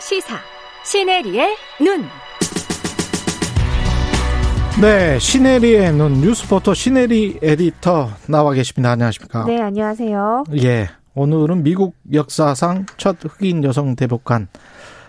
[0.00, 0.36] 시사
[0.82, 2.04] 시네리의 눈.
[4.80, 8.92] 네, 시네리의 눈 뉴스포터 시네리 에디터 나와 계십니다.
[8.92, 9.44] 안녕하십니까?
[9.44, 10.44] 네, 안녕하세요.
[10.62, 14.48] 예, 오늘은 미국 역사상 첫 흑인 여성 대법관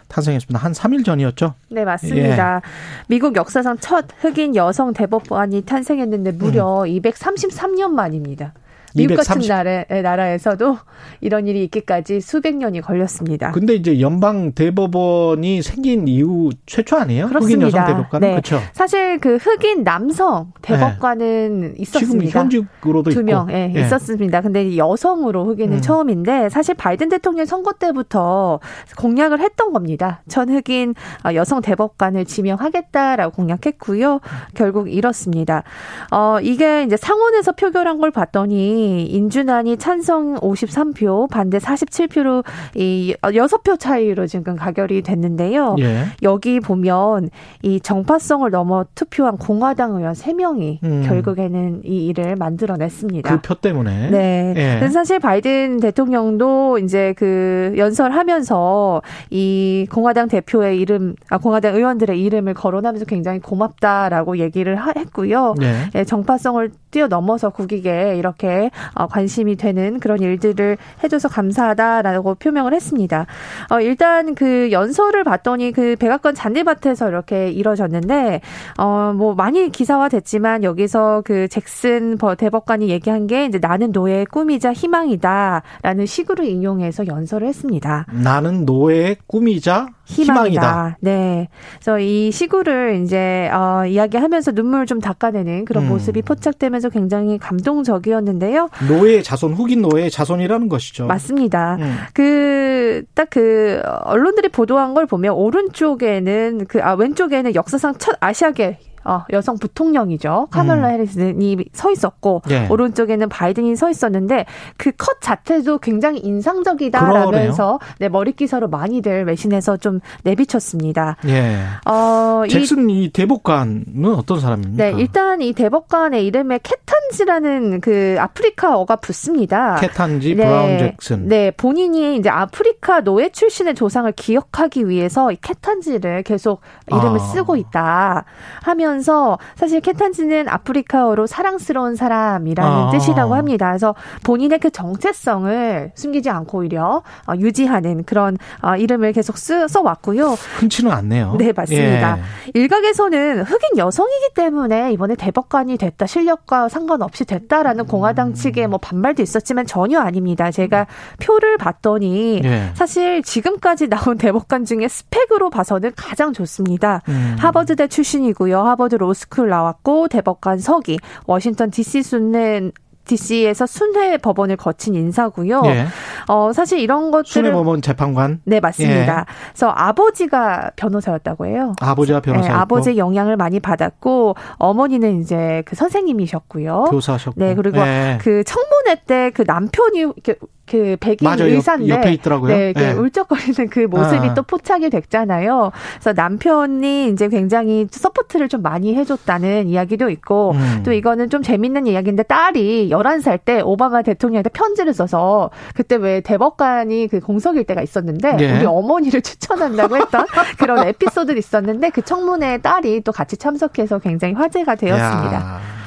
[0.09, 0.59] 탄생했습니다.
[0.59, 1.53] 한 3일 전이었죠?
[1.69, 2.55] 네, 맞습니다.
[2.57, 2.61] 예.
[3.07, 6.89] 미국 역사상 첫 흑인 여성 대법관이 탄생했는데 무려 음.
[6.89, 8.53] 233년 만입니다.
[8.95, 9.27] 미국 230...
[9.27, 10.77] 같은 나라, 나라에서도
[11.21, 13.51] 이런 일이 있기까지 수백 년이 걸렸습니다.
[13.51, 17.27] 근데 이제 연방 대법원이 생긴 이후 최초 아니에요?
[17.27, 17.67] 그렇습니다.
[17.67, 18.31] 흑인 여성 대법관 네.
[18.31, 18.59] 그렇죠.
[18.73, 21.73] 사실 그 흑인 남성 대법관은 네.
[21.77, 22.25] 있었습니다.
[22.27, 23.81] 지금 현직으로도 두 명, 예, 예.
[23.81, 24.41] 있었습니다.
[24.41, 25.81] 근데 여성으로 흑인은 음.
[25.81, 28.59] 처음인데 사실 바이든 대통령 선거 때부터
[28.97, 30.21] 공약을 했던 겁니다.
[30.27, 34.19] 전 흑인 어, 여성 대법관을 지명하겠다라고 공약했고요.
[34.53, 35.63] 결국 이렇습니다.
[36.11, 42.43] 어, 이게 이제 상원에서 표결한 걸 봤더니 인준안이 찬성 53표, 반대 47표로
[42.75, 45.75] 이 6표 차이로 지금 가결이 됐는데요.
[45.79, 46.05] 예.
[46.23, 47.29] 여기 보면
[47.61, 51.03] 이 정파성을 넘어 투표한 공화당 의원 3명이 음.
[51.05, 53.29] 결국에는 이 일을 만들어냈습니다.
[53.29, 54.09] 그 표 때문에.
[54.09, 54.53] 네.
[54.81, 54.87] 예.
[54.89, 63.05] 사실 바이든 대통령도 이제 그 연설하면서 이 공화당 대표의 이름, 아, 공화당 의원들의 이름을 거론하면서
[63.05, 65.55] 굉장히 고맙다라고 얘기를 했고요.
[65.61, 65.89] 예.
[65.95, 73.25] 예 정파성을 뛰어넘어서 국익에 이렇게 어, 관심이 되는 그런 일들을 해줘서 감사하다라고 표명을 했습니다.
[73.69, 78.41] 어, 일단 그 연설을 봤더니 그 백악관 잔디밭에서 이렇게 이뤄졌는데
[78.77, 86.05] 어, 뭐 많이 기사화됐지만 여기서 그 잭슨 대법관이 얘기한 게 이제 나는 노예의 꿈이자 희망이다라는
[86.05, 88.05] 식으로 인용해서 연설을 했습니다.
[88.11, 90.45] 나는 노예의 꿈이자 희망이다.
[90.45, 90.97] 희망이다.
[91.01, 91.47] 네.
[91.75, 95.89] 그래서 이 시구를 이제 어, 이야기하면서 눈물 좀 닦아내는 그런 음.
[95.89, 98.69] 모습이 포착되면서 굉장히 감동적이었는데요.
[98.87, 101.05] 노예 자손 후긴 노예 자손이라는 것이죠.
[101.07, 101.77] 맞습니다.
[101.79, 101.95] 음.
[102.13, 109.57] 그딱 그 언론들이 보도한 걸 보면 오른쪽에는 그 아 왼쪽에는 역사상 첫 아시아계 어, 여성
[109.57, 110.47] 부통령이죠.
[110.51, 110.93] 카멀라 음.
[110.93, 112.67] 해리슨이 서 있었고 네.
[112.69, 114.45] 오른쪽에는 바이든이 서 있었는데
[114.77, 121.17] 그 컷 자체도 굉장히 인상적이다라면서 네, 머리 기사로 많이들 외신에서 좀 내비쳤습니다.
[121.27, 121.57] 예.
[121.89, 124.83] 어, 잭슨 이, 이 대법관은 어떤 사람입니까?
[124.83, 129.75] 네, 일단 이 대법관의 이름에 캐탄지라는 그 아프리카어가 붙습니다.
[129.75, 131.27] 캐탄지 네, 브라운 잭슨.
[131.27, 137.23] 네, 본인이 이제 아프리카 노예 출신의 조상을 기억하기 위해서 이 캐탄지를 계속 이름을 아.
[137.23, 138.25] 쓰고 있다
[138.63, 142.91] 하면 하면서 사실 캐탄지는 아프리카어로 사랑스러운 사람이라는 아.
[142.91, 143.69] 뜻이라고 합니다.
[143.69, 149.81] 그래서 본인의 그 정체성을 숨기지 않고 오히려 어, 유지하는 그런 어, 이름을 계속 쓰, 써
[149.81, 150.31] 왔고요.
[150.59, 151.35] 흔치는 않네요.
[151.37, 152.17] 네, 맞습니다.
[152.17, 152.51] 예.
[152.53, 158.33] 일각에서는 흑인 여성이기 때문에 이번에 대법관이 됐다, 실력과 상관없이 됐다라는 공화당 음.
[158.33, 160.51] 측의 뭐 반발도 있었지만 전혀 아닙니다.
[160.51, 160.87] 제가
[161.21, 162.71] 표를 봤더니 예.
[162.73, 167.01] 사실 지금까지 나온 대법관 중에 스펙으로 봐서는 가장 좋습니다.
[167.07, 167.35] 음.
[167.39, 168.59] 하버드대 출신이고요.
[168.59, 172.71] 하버드 로스쿨 나왔고 대법관 서기, 워싱턴 DC 순례
[173.03, 175.63] DC에서 순회 법원을 거친 인사고요.
[175.65, 175.87] 예.
[176.27, 179.19] 어 사실 이런 것들을 순회 법원 재판관 네 맞습니다.
[179.21, 179.25] 예.
[179.49, 181.73] 그래서 아버지가 변호사였다고 해요.
[181.81, 182.47] 아버지가 변호사.
[182.49, 186.85] 네, 아버지의 영향을 많이 받았고 어머니는 이제 그 선생님이셨고요.
[186.91, 187.39] 교사셨고.
[187.39, 188.17] 네 그리고 예.
[188.21, 190.35] 그 청문회 때 그 남편이 이렇게
[190.71, 191.53] 그 백인 맞아요.
[191.53, 192.55] 의사인데 옆에 있더라고요.
[192.55, 192.93] 네, 네.
[192.93, 194.33] 훌쩍거리는 그 모습이 아.
[194.33, 195.71] 또 포착이 됐잖아요.
[195.95, 200.83] 그래서 남편이 이제 굉장히 서포트를 좀 많이 해줬다는 이야기도 있고 음.
[200.85, 207.09] 또 이거는 좀 재밌는 이야기인데 딸이 11살 때 오바마 대통령한테 편지를 써서 그때 왜 대법관이
[207.09, 208.57] 그 공석일 때가 있었는데 예.
[208.57, 210.25] 우리 어머니를 추천한다고 했던
[210.57, 215.33] 그런 에피소드 있었는데 그 청문회 딸이 또 같이 참석해서 굉장히 화제가 되었습니다.
[215.33, 215.80] 야.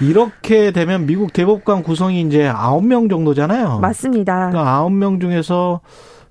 [0.00, 3.78] 이렇게 되면 미국 대법관 구성이 이제 아홉 명 정도잖아요.
[3.80, 4.50] 맞습니다.
[4.50, 5.80] 그러니까 아홉 명 중에서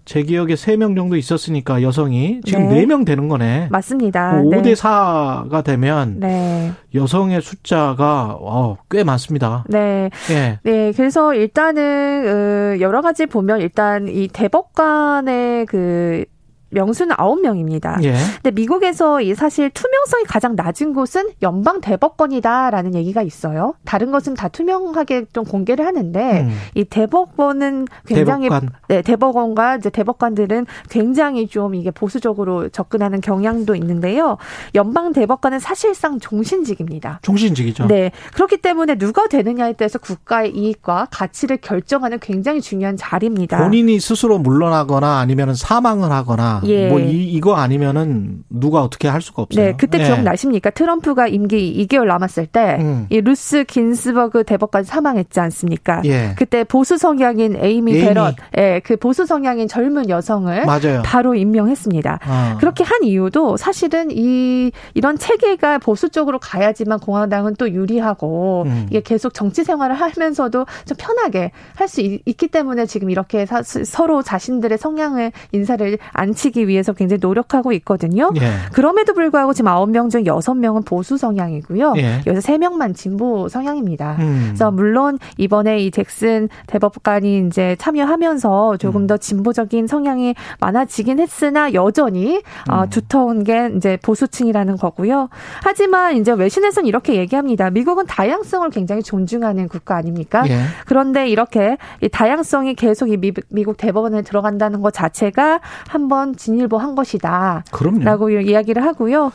[0.06, 2.86] 제 기억에 3명 정도 있었으니까 여성이 지금 네.
[2.86, 3.70] 4명 되는 거네.
[3.72, 4.34] 맞습니다.
[4.44, 4.74] 5대 네.
[4.74, 6.72] 4가 되면 네.
[6.94, 9.66] 여성의 숫자가 어, 꽤 많습니다.
[9.68, 10.12] 네.
[10.28, 10.60] 네.
[10.62, 10.92] 네.
[10.96, 16.26] 그래서 일단은 어, 여러 가지 보면 일단 이 대법관의 그
[16.70, 18.04] 명수는 9명입니다.
[18.04, 18.16] 예.
[18.42, 23.76] 근데 미국에서 이 사실 투명성이 가장 낮은 곳은 연방 대법관이다라는 얘기가 있어요.
[23.86, 26.58] 다른 것은 다 투명하게 좀 공개를 하는데 음.
[26.74, 28.70] 이 대법원은 굉장히 대법관.
[28.88, 34.38] 네, 대법원과 이제 대법관들은 굉장히 좀 이게 보수적으로 접근하는 경향도 있는데요.
[34.74, 37.20] 연방 대법관은 사실상 종신직입니다.
[37.22, 37.88] 종신직이죠.
[37.88, 38.12] 네.
[38.34, 43.58] 그렇기 때문에 누가 되느냐에 따라서 국가의 이익과 가치를 결정하는 굉장히 중요한 자리입니다.
[43.58, 46.88] 본인이 스스로 물러나거나 아니면 사망을 하거나 예.
[46.90, 49.66] 뭐 이, 이거 아니면은 누가 어떻게 할 수가 없어요.
[49.66, 50.04] 네, 그때 예.
[50.06, 50.70] 기억나십니까?
[50.72, 53.08] 트럼프가 임기 2개월 남았을 때, 음.
[53.10, 56.02] 이 루스 긴스버그 대법관 사망했지 않습니까?
[56.06, 56.34] 예.
[56.38, 58.00] 그때 보수 성향인 에이미, 에이미.
[58.06, 61.02] 베럿, 예, 그 보수 성향인 젊은 여성을 맞아요.
[61.04, 62.20] 바로 임명했습니다.
[62.26, 62.58] 어.
[62.60, 68.86] 그렇게 한 이유도 사실은 이 이런 체계가 보수 쪽으로 가야지만 공화당은 또 유리하고 음.
[68.90, 74.24] 이게 계속 정치 생활을 하면서도 좀 편하게 할 수 있기 때문에 지금 이렇게 사- 서로
[74.24, 78.30] 자신들의 성향을 인사를 안치 기 위해서 굉장히 노력하고 있거든요.
[78.40, 78.52] 예.
[78.74, 81.94] 그럼에도 불구하고 지금 아홉 명 중 여섯 명은 보수 성향이고요.
[81.98, 82.18] 예.
[82.28, 84.18] 여기서 세 명만 진보 성향입니다.
[84.20, 84.44] 음.
[84.50, 89.08] 그래서 물론 이번에 이 잭슨 대법관이 이제 참여하면서 조금 음.
[89.08, 92.90] 더 진보적인 성향이 많아지긴 했으나 여전히 어, 음.
[92.90, 95.30] 두터운 게 이제 보수층이라는 거고요.
[95.64, 97.70] 하지만 이제 외신에서는 이렇게 얘기합니다.
[97.72, 100.44] 미국은 다양성을 굉장히 존중하는 국가 아닙니까?
[100.48, 100.60] 예.
[100.86, 107.64] 그런데 이렇게 이 다양성이 계속 이 미- 미국 대법원에 들어간다는 것 자체가 한번 진일보한 것이다.
[107.72, 108.04] 그럼요.
[108.04, 109.32] 라고 이야기를 하고요.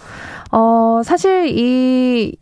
[0.53, 2.37] 어, 사실 이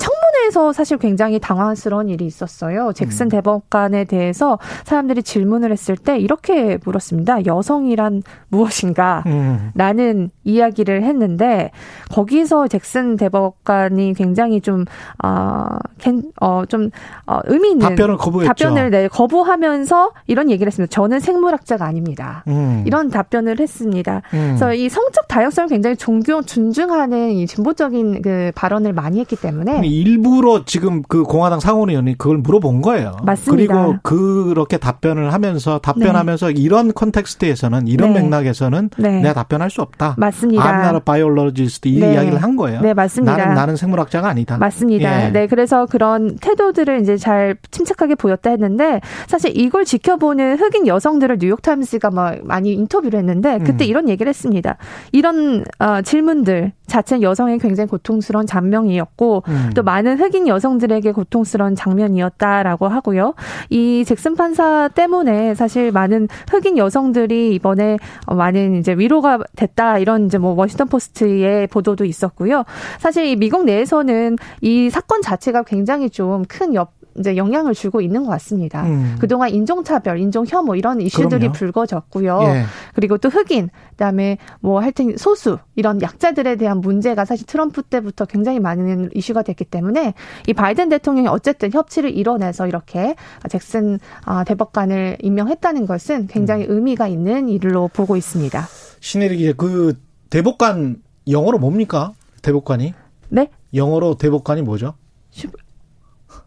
[0.00, 2.92] 청문회에서 사실 굉장히 당황스러운 일이 있었어요.
[2.94, 3.28] 잭슨 음.
[3.28, 7.46] 대법관에 대해서 사람들이 질문을 했을 때 이렇게 물었습니다.
[7.46, 9.22] 여성이란 무엇인가?
[9.26, 9.70] 음.
[9.74, 11.70] 라는 이야기를 했는데
[12.10, 14.84] 거기서 잭슨 대법관이 굉장히 좀
[15.22, 15.66] 어,
[15.98, 16.90] 캔- 어, 좀
[17.26, 18.48] 어, 의미 있는 답변을 거부했죠.
[18.48, 20.90] 답변을 네, 거부하면서 이런 얘기를 했습니다.
[20.90, 22.42] 저는 생물학자가 아닙니다.
[22.48, 22.82] 음.
[22.86, 24.22] 이런 답변을 했습니다.
[24.32, 24.56] 음.
[24.56, 31.02] 그래서 이 성적 다양성을 굉장히 존중하는 이 진보적인 그 발언을 많이 했기 때문에 일부러 지금
[31.02, 33.16] 그 공화당 상원의원이 그걸 물어본 거예요.
[33.22, 33.74] 맞습니다.
[33.74, 38.22] 그리고 그렇게 답변을 하면서 답변하면서 이런 컨텍스트에서는 이런 네.
[38.22, 39.20] 맥락에서는 네.
[39.20, 40.14] 내가 답변할 수 없다.
[40.16, 40.64] 맞습니다.
[40.64, 42.14] I'm not a 이 네.
[42.14, 42.80] 이야기를 한 거예요.
[42.80, 43.36] 네, 맞습니다.
[43.36, 44.58] 나는 나는 생물학자가 아니다.
[44.58, 45.26] 맞습니다.
[45.26, 45.30] 예.
[45.30, 51.62] 네, 그래서 그런 태도들을 이제 잘 침착하게 보였다 했는데 사실 이걸 지켜보는 흑인 여성들을 뉴욕
[51.62, 53.88] 타임스가 막 많이 인터뷰를 했는데 그때 음.
[53.88, 54.76] 이런 얘기를 했습니다.
[55.12, 59.70] 이런 어, 질문들 자체는 여성의 굉장히 고통스러운 장면이었고 음.
[59.80, 63.32] 또 많은 흑인 여성들에게 고통스러운 장면이었다라고 하고요.
[63.70, 67.96] 이 잭슨 판사 때문에 사실 많은 흑인 여성들이 이번에
[68.26, 72.64] 어, 많은 이제 위로가 됐다 이런 이제 뭐 워싱턴 포스트의 보도도 있었고요.
[72.98, 78.24] 사실 이 미국 내에서는 이 사건 자체가 굉장히 좀 큰 옆, 이제 영향을 주고 있는
[78.24, 78.84] 것 같습니다.
[78.84, 79.16] 음.
[79.20, 81.52] 그동안 인종차별, 인종혐오 이런 이슈들이 그럼요.
[81.52, 82.40] 불거졌고요.
[82.42, 82.64] 예.
[82.94, 88.60] 그리고 또 흑인, 그다음에 뭐 하여튼 소수 이런 약자들에 대한 문제가 사실 트럼프 때부터 굉장히
[88.60, 90.14] 많은 이슈가 됐기 때문에
[90.46, 93.14] 이 바이든 대통령이 어쨌든 협치를 이뤄내서 이렇게
[93.48, 96.76] 잭슨 아, 대법관을 임명했다는 것은 굉장히 음.
[96.76, 98.66] 의미가 있는 일로 보고 있습니다.
[99.00, 99.94] 신혜리 기자 그
[100.30, 100.96] 대법관
[101.28, 102.12] 영어로 뭡니까?
[102.42, 102.94] 대법관이
[103.28, 103.50] 네?
[103.74, 104.94] 영어로 대법관이 뭐죠?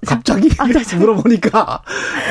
[0.04, 1.82] 슈- 갑자기 아, 네, 저- 물어보니까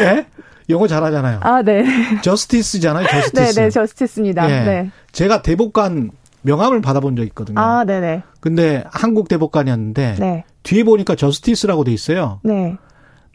[0.02, 0.26] 예?
[0.69, 1.40] 영어 잘하잖아요.
[1.42, 1.84] 아, 네.
[2.22, 3.06] 저스티스잖아요.
[3.06, 3.60] 네, 저스티스.
[3.60, 4.50] 네, 저스티스입니다.
[4.50, 4.64] 예.
[4.64, 4.90] 네.
[5.12, 6.10] 제가 대법관
[6.42, 7.60] 명함을 받아본 적 있거든요.
[7.60, 8.22] 아, 네, 네.
[8.40, 10.44] 근데 한국 대법관이었는데 네.
[10.62, 12.40] 뒤에 보니까 저스티스라고 돼 있어요.
[12.44, 12.76] 네.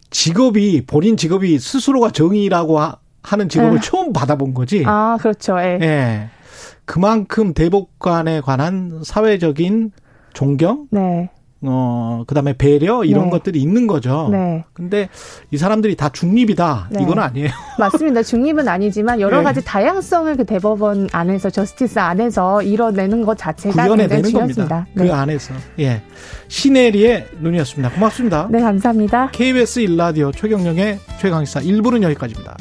[0.09, 2.95] 직업이 본인 직업이 스스로가 정의라고 하,
[3.35, 3.81] 는 직업을 아.
[3.81, 4.83] 처음 받아본 거지.
[4.87, 5.59] 아, 그렇죠.
[5.59, 5.77] 예.
[5.81, 6.29] 예.
[6.85, 9.91] 그만큼 대법관에 관한 사회적인
[10.33, 11.29] 존경, 네.
[11.61, 13.29] 어, 그 다음에 배려, 이런 네.
[13.31, 14.29] 것들이 있는 거죠.
[14.31, 14.63] 네.
[14.73, 15.09] 근데
[15.51, 16.89] 이 사람들이 다 중립이다.
[16.91, 17.01] 네.
[17.01, 17.49] 이건 아니에요.
[17.79, 18.23] 맞습니다.
[18.23, 19.43] 중립은 아니지만 여러 예.
[19.43, 24.67] 가지 다양성을 그 대법원 안에서 저스티스 안에서 이뤄내는 것 자체가 구현해내는 중요합니다.
[24.67, 24.87] 겁니다.
[24.93, 25.07] 네.
[25.07, 25.53] 그 안에서.
[25.79, 26.01] 예.
[26.47, 27.93] 시네리의 눈이었습니다.
[27.95, 28.47] 고맙습니다.
[28.51, 29.31] 네, 감사합니다.
[29.31, 32.55] KBS 일라디오 최경령의 최강시사 1부는 여기까지입니다.